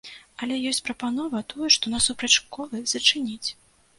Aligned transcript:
Але 0.45 0.55
ёсць 0.69 0.79
прапанова 0.87 1.41
тую, 1.53 1.67
што 1.77 1.93
насупраць 1.95 2.33
школы, 2.39 2.83
зачыніць. 2.95 3.49